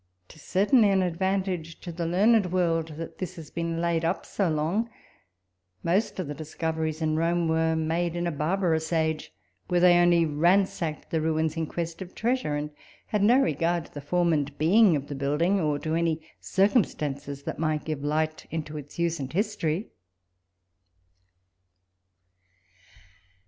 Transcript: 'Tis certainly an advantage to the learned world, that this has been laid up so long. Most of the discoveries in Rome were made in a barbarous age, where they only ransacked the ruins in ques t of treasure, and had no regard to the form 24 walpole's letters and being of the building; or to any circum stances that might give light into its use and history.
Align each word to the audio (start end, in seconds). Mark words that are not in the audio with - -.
'Tis 0.29 0.41
certainly 0.41 0.89
an 0.89 1.03
advantage 1.03 1.79
to 1.79 1.91
the 1.91 2.07
learned 2.07 2.51
world, 2.51 2.87
that 2.97 3.19
this 3.19 3.35
has 3.35 3.51
been 3.51 3.79
laid 3.79 4.03
up 4.03 4.25
so 4.25 4.49
long. 4.49 4.89
Most 5.83 6.19
of 6.19 6.25
the 6.27 6.33
discoveries 6.33 7.03
in 7.03 7.15
Rome 7.17 7.47
were 7.47 7.75
made 7.75 8.15
in 8.15 8.25
a 8.25 8.31
barbarous 8.31 8.91
age, 8.91 9.31
where 9.67 9.79
they 9.79 9.99
only 9.99 10.25
ransacked 10.25 11.11
the 11.11 11.21
ruins 11.21 11.55
in 11.55 11.67
ques 11.67 11.93
t 11.93 12.03
of 12.03 12.15
treasure, 12.15 12.55
and 12.55 12.71
had 13.05 13.21
no 13.21 13.37
regard 13.39 13.85
to 13.85 13.93
the 13.93 14.01
form 14.01 14.29
24 14.29 14.39
walpole's 14.39 14.49
letters 14.49 14.53
and 14.71 14.83
being 14.83 14.95
of 14.95 15.07
the 15.07 15.13
building; 15.13 15.59
or 15.59 15.77
to 15.77 15.93
any 15.93 16.19
circum 16.39 16.83
stances 16.83 17.43
that 17.43 17.59
might 17.59 17.85
give 17.85 18.03
light 18.03 18.47
into 18.49 18.77
its 18.77 18.97
use 18.97 19.19
and 19.19 19.31
history. 19.33 19.91